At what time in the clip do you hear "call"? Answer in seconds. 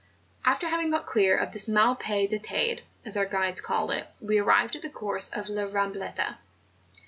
3.61-3.91